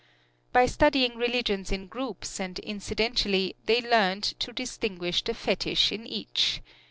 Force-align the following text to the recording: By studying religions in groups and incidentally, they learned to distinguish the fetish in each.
By 0.51 0.65
studying 0.65 1.15
religions 1.17 1.71
in 1.71 1.85
groups 1.85 2.39
and 2.39 2.57
incidentally, 2.57 3.55
they 3.67 3.83
learned 3.83 4.23
to 4.39 4.51
distinguish 4.51 5.23
the 5.23 5.35
fetish 5.35 5.91
in 5.91 6.07
each. 6.07 6.63